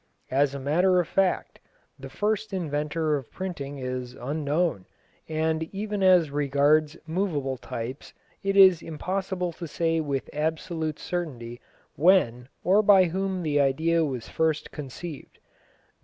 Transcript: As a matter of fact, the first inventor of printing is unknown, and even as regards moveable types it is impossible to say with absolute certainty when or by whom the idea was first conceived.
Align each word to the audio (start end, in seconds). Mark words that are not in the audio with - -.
As 0.31 0.55
a 0.55 0.59
matter 0.59 0.99
of 0.99 1.07
fact, 1.07 1.59
the 1.99 2.09
first 2.09 2.53
inventor 2.53 3.15
of 3.17 3.29
printing 3.29 3.77
is 3.77 4.15
unknown, 4.19 4.87
and 5.29 5.61
even 5.71 6.01
as 6.01 6.31
regards 6.31 6.97
moveable 7.05 7.57
types 7.59 8.11
it 8.41 8.57
is 8.57 8.81
impossible 8.81 9.53
to 9.53 9.67
say 9.67 9.99
with 9.99 10.27
absolute 10.33 10.97
certainty 10.97 11.61
when 11.93 12.49
or 12.63 12.81
by 12.81 13.03
whom 13.03 13.43
the 13.43 13.59
idea 13.61 14.03
was 14.03 14.27
first 14.27 14.71
conceived. 14.71 15.37